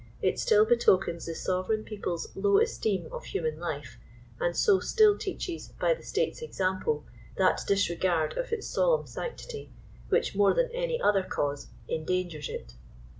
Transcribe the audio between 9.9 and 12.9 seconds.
which, more than any other cause, endangers it.